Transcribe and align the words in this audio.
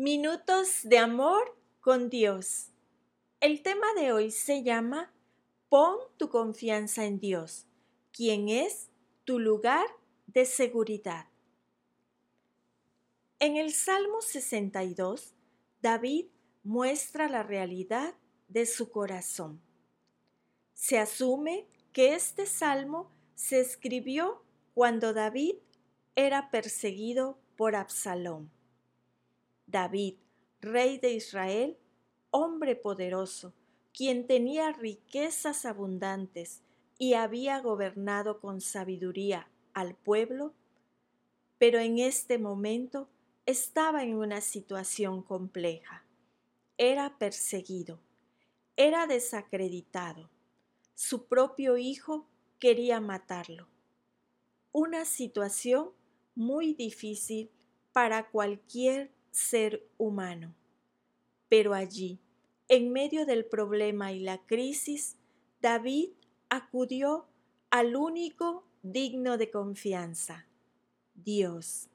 Minutos 0.00 0.82
de 0.84 0.96
amor 0.96 1.58
con 1.80 2.08
Dios. 2.08 2.68
El 3.40 3.64
tema 3.64 3.88
de 3.96 4.12
hoy 4.12 4.30
se 4.30 4.62
llama 4.62 5.12
Pon 5.68 5.98
tu 6.16 6.28
confianza 6.28 7.04
en 7.04 7.18
Dios, 7.18 7.66
quien 8.12 8.48
es 8.48 8.90
tu 9.24 9.40
lugar 9.40 9.84
de 10.28 10.44
seguridad. 10.44 11.26
En 13.40 13.56
el 13.56 13.72
Salmo 13.72 14.20
62, 14.20 15.34
David 15.82 16.26
muestra 16.62 17.28
la 17.28 17.42
realidad 17.42 18.14
de 18.46 18.66
su 18.66 18.92
corazón. 18.92 19.60
Se 20.74 21.00
asume 21.00 21.66
que 21.92 22.14
este 22.14 22.46
salmo 22.46 23.10
se 23.34 23.58
escribió 23.58 24.44
cuando 24.74 25.12
David 25.12 25.56
era 26.14 26.52
perseguido 26.52 27.40
por 27.56 27.74
Absalón. 27.74 28.56
David, 29.68 30.14
rey 30.60 30.98
de 30.98 31.12
Israel, 31.12 31.76
hombre 32.30 32.74
poderoso, 32.74 33.52
quien 33.92 34.26
tenía 34.26 34.72
riquezas 34.72 35.66
abundantes 35.66 36.62
y 36.98 37.14
había 37.14 37.60
gobernado 37.60 38.40
con 38.40 38.60
sabiduría 38.60 39.48
al 39.74 39.94
pueblo, 39.94 40.54
pero 41.58 41.78
en 41.78 41.98
este 41.98 42.38
momento 42.38 43.08
estaba 43.44 44.02
en 44.02 44.14
una 44.14 44.40
situación 44.40 45.22
compleja. 45.22 46.04
Era 46.78 47.18
perseguido, 47.18 48.00
era 48.76 49.06
desacreditado. 49.06 50.30
Su 50.94 51.26
propio 51.26 51.76
hijo 51.76 52.26
quería 52.58 53.00
matarlo. 53.00 53.68
Una 54.72 55.04
situación 55.04 55.90
muy 56.34 56.74
difícil 56.74 57.50
para 57.92 58.30
cualquier 58.30 59.10
ser 59.30 59.86
humano. 59.96 60.54
Pero 61.48 61.74
allí, 61.74 62.18
en 62.68 62.92
medio 62.92 63.26
del 63.26 63.44
problema 63.44 64.12
y 64.12 64.20
la 64.20 64.38
crisis, 64.38 65.16
David 65.60 66.10
acudió 66.48 67.26
al 67.70 67.96
único 67.96 68.64
digno 68.82 69.38
de 69.38 69.50
confianza, 69.50 70.46
Dios. 71.14 71.88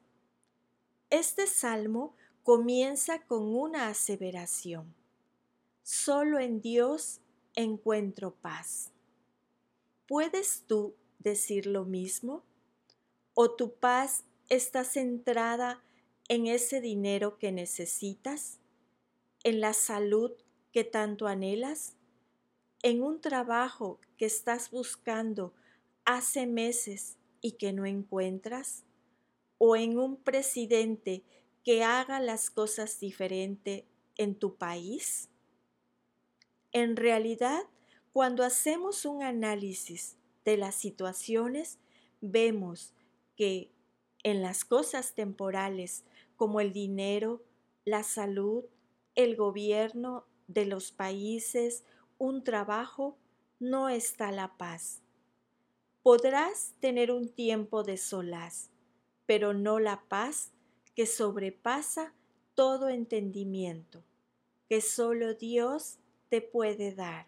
Este 1.10 1.48
salmo 1.48 2.16
comienza 2.44 3.22
con 3.26 3.56
una 3.56 3.88
aseveración. 3.88 4.94
Solo 5.84 6.40
en 6.40 6.62
Dios 6.62 7.22
encuentro 7.56 8.32
paz. 8.36 8.92
¿Puedes 10.08 10.64
tú 10.68 10.96
decir 11.20 11.68
lo 11.68 11.86
mismo? 11.86 12.44
¿O 13.34 13.52
tu 13.52 13.74
paz 13.74 14.26
está 14.50 14.84
centrada 14.84 15.82
en 16.28 16.48
ese 16.48 16.82
dinero 16.82 17.38
que 17.38 17.52
necesitas, 17.52 18.60
en 19.44 19.60
la 19.60 19.74
salud 19.74 20.32
que 20.72 20.84
tanto 20.84 21.28
anhelas, 21.28 21.96
en 22.82 23.02
un 23.02 23.22
trabajo 23.22 24.00
que 24.18 24.26
estás 24.26 24.72
buscando 24.72 25.54
hace 26.06 26.48
meses 26.48 27.18
y 27.42 27.54
que 27.54 27.74
no 27.74 27.86
encuentras, 27.86 28.84
o 29.58 29.76
en 29.76 29.98
un 29.98 30.18
presidente 30.18 31.24
que 31.64 31.84
haga 31.84 32.20
las 32.20 32.50
cosas 32.50 33.00
diferente 33.00 33.86
en 34.18 34.36
tu 34.36 34.56
país? 34.56 35.30
En 36.72 36.96
realidad, 36.96 37.62
cuando 38.12 38.44
hacemos 38.44 39.06
un 39.06 39.24
análisis 39.24 40.18
de 40.44 40.58
las 40.58 40.76
situaciones, 40.76 41.80
vemos 42.20 42.94
que 43.36 43.72
en 44.24 44.42
las 44.42 44.66
cosas 44.66 45.14
temporales 45.14 46.04
como 46.44 46.60
el 46.60 46.74
dinero, 46.74 47.42
la 47.86 48.04
salud, 48.04 48.66
el 49.16 49.38
gobierno 49.38 50.26
de 50.48 50.66
los 50.66 50.92
países, 50.92 51.86
un 52.18 52.44
trabajo, 52.44 53.18
no 53.62 53.88
está 53.88 54.30
la 54.34 54.58
paz. 54.58 55.02
Podrás 56.02 56.74
tener 56.82 57.14
un 57.14 57.30
tiempo 57.30 57.84
de 57.84 57.96
solaz, 57.96 58.72
pero 59.26 59.54
no 59.54 59.80
la 59.80 60.04
paz 60.10 60.52
que 60.96 61.06
sobrepasa 61.06 62.14
todo 62.56 62.90
entendimiento, 62.90 64.04
que 64.68 64.82
solo 64.82 65.36
Dios 65.36 65.98
te 66.28 66.42
puede 66.42 66.94
dar. 66.94 67.28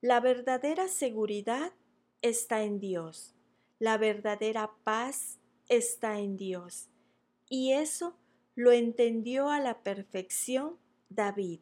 La 0.00 0.20
verdadera 0.20 0.88
seguridad 0.88 1.74
está 2.22 2.62
en 2.62 2.80
Dios. 2.80 3.34
La 3.78 3.98
verdadera 3.98 4.72
paz 4.82 5.38
está 5.68 6.20
en 6.20 6.38
Dios. 6.38 6.88
Y 7.48 7.72
eso 7.72 8.16
lo 8.54 8.72
entendió 8.72 9.50
a 9.50 9.60
la 9.60 9.82
perfección 9.82 10.78
David. 11.08 11.60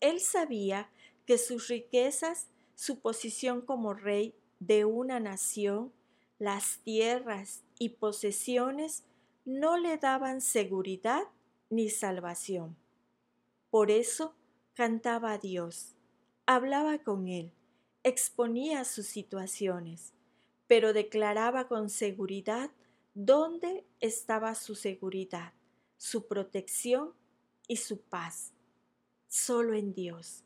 Él 0.00 0.20
sabía 0.20 0.90
que 1.26 1.38
sus 1.38 1.68
riquezas, 1.68 2.48
su 2.74 3.00
posición 3.00 3.60
como 3.60 3.94
rey 3.94 4.34
de 4.58 4.84
una 4.84 5.20
nación, 5.20 5.92
las 6.38 6.78
tierras 6.78 7.62
y 7.78 7.90
posesiones 7.90 9.04
no 9.44 9.76
le 9.76 9.98
daban 9.98 10.40
seguridad 10.40 11.22
ni 11.68 11.90
salvación. 11.90 12.76
Por 13.70 13.90
eso 13.90 14.34
cantaba 14.74 15.32
a 15.32 15.38
Dios, 15.38 15.94
hablaba 16.46 16.98
con 16.98 17.28
Él, 17.28 17.52
exponía 18.02 18.84
sus 18.84 19.06
situaciones, 19.06 20.14
pero 20.66 20.92
declaraba 20.92 21.68
con 21.68 21.90
seguridad 21.90 22.70
dónde 23.26 23.84
estaba 24.00 24.54
su 24.54 24.74
seguridad, 24.74 25.52
su 25.98 26.26
protección 26.26 27.12
y 27.68 27.76
su 27.76 28.00
paz. 28.00 28.54
Solo 29.28 29.74
en 29.74 29.92
Dios. 29.92 30.42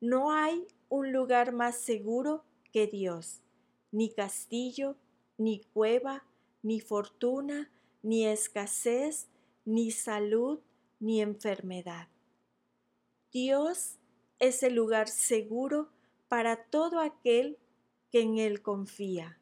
No 0.00 0.32
hay 0.32 0.66
un 0.88 1.12
lugar 1.12 1.52
más 1.52 1.76
seguro 1.76 2.42
que 2.72 2.86
Dios, 2.86 3.42
ni 3.92 4.10
castillo, 4.10 4.96
ni 5.36 5.60
cueva, 5.60 6.24
ni 6.62 6.80
fortuna, 6.80 7.70
ni 8.02 8.26
escasez, 8.26 9.28
ni 9.66 9.90
salud, 9.90 10.60
ni 11.00 11.20
enfermedad. 11.20 12.08
Dios 13.30 13.98
es 14.38 14.62
el 14.62 14.74
lugar 14.74 15.08
seguro 15.08 15.90
para 16.28 16.64
todo 16.64 17.00
aquel 17.00 17.58
que 18.10 18.22
en 18.22 18.38
Él 18.38 18.62
confía 18.62 19.38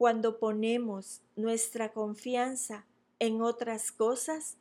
cuando 0.00 0.38
ponemos 0.38 1.20
nuestra 1.36 1.92
confianza 1.92 2.86
en 3.18 3.42
otras 3.42 3.92
cosas, 3.92 4.56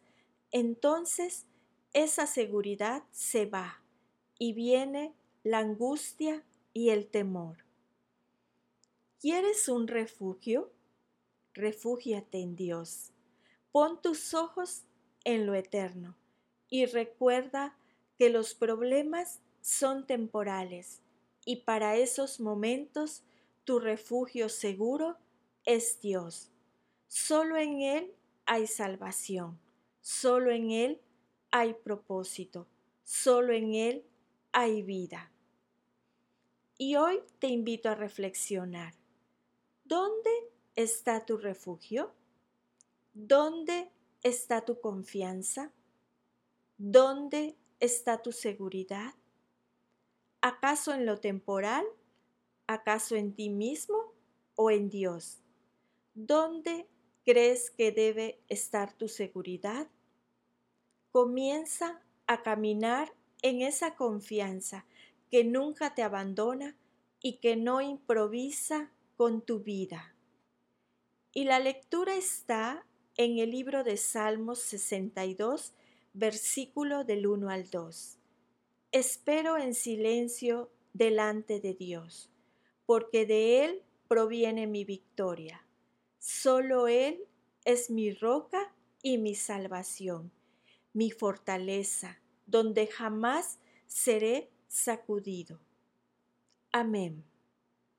entonces 0.51 1.45
esa 1.94 2.27
seguridad 2.27 3.03
se 3.13 3.45
va 3.45 3.81
y 4.38 4.51
viene 4.51 5.13
la 5.45 5.59
angustia 5.59 6.44
y 6.73 6.89
el 6.89 7.07
temor. 7.07 7.59
¿Quieres 9.22 9.69
un 9.69 9.88
refugio? 9.88 10.73
Refúgiate 11.53 12.41
en 12.41 12.57
Dios. 12.57 13.13
Pon 13.72 14.01
tus 14.01 14.33
ojos 14.33 14.83
en 15.23 15.45
lo 15.45 15.55
eterno 15.55 16.17
y 16.69 16.85
recuerda 16.85 17.78
que 18.17 18.29
los 18.29 18.55
problemas 18.55 19.39
son 19.61 20.05
temporales 20.05 20.99
y 21.45 21.61
para 21.61 21.95
esos 21.95 22.41
momentos 22.41 23.23
tu 23.63 23.79
refugio 23.79 24.49
seguro 24.49 25.16
es 25.66 26.00
Dios. 26.02 26.52
Solo 27.08 27.58
en 27.58 27.81
Él 27.81 28.14
hay 28.46 28.68
salvación, 28.68 29.59
solo 30.02 30.52
en 30.52 30.72
Él 30.72 31.02
hay 31.52 31.74
propósito, 31.74 32.68
solo 33.03 33.53
en 33.53 33.74
Él 33.74 34.06
hay 34.52 34.81
vida. 34.84 35.31
Y 36.78 36.96
hoy 36.96 37.22
te 37.40 37.47
invito 37.47 37.90
a 37.90 37.96
reflexionar. 37.96 38.94
¿Dónde 39.84 40.31
está 40.75 41.25
tu 41.25 41.38
refugio? 41.38 42.14
¿Dónde 43.14 43.91
está 44.24 44.64
tu 44.64 44.80
confianza? 44.80 45.74
¿Dónde 46.78 47.58
está 47.79 48.22
tu 48.22 48.32
seguridad? 48.32 49.14
¿Acaso 50.41 50.94
en 50.94 51.05
lo 51.05 51.20
temporal? 51.20 51.85
¿Acaso 52.67 53.16
en 53.16 53.34
ti 53.34 53.50
mismo 53.50 54.14
o 54.55 54.72
en 54.72 54.90
Dios? 54.90 55.40
¿Dónde 56.21 56.85
crees 57.23 57.71
que 57.71 57.93
debe 57.93 58.41
estar 58.49 58.91
tu 58.91 59.07
seguridad? 59.07 59.87
Comienza 61.13 62.03
a 62.27 62.43
caminar 62.43 63.13
en 63.41 63.61
esa 63.61 63.95
confianza 63.95 64.85
que 65.31 65.45
nunca 65.45 65.95
te 65.95 66.03
abandona 66.03 66.75
y 67.21 67.37
que 67.37 67.55
no 67.55 67.79
improvisa 67.79 68.91
con 69.16 69.41
tu 69.41 69.61
vida. 69.61 70.13
Y 71.33 71.45
la 71.45 71.59
lectura 71.59 72.17
está 72.17 72.85
en 73.16 73.37
el 73.37 73.51
libro 73.51 73.85
de 73.85 73.95
Salmos 73.95 74.59
62, 74.59 75.71
versículo 76.11 77.05
del 77.05 77.27
1 77.27 77.49
al 77.49 77.69
2. 77.69 78.17
Espero 78.91 79.57
en 79.57 79.73
silencio 79.73 80.69
delante 80.91 81.61
de 81.61 81.75
Dios, 81.75 82.29
porque 82.85 83.25
de 83.25 83.63
Él 83.63 83.83
proviene 84.09 84.67
mi 84.67 84.83
victoria. 84.83 85.63
Solo 86.19 86.87
Él 86.87 87.25
es 87.66 87.89
mi 87.89 88.13
roca 88.13 88.73
y 89.01 89.17
mi 89.17 89.35
salvación, 89.35 90.31
mi 90.93 91.11
fortaleza, 91.11 92.19
donde 92.45 92.87
jamás 92.87 93.59
seré 93.87 94.49
sacudido. 94.67 95.59
Amén. 96.71 97.23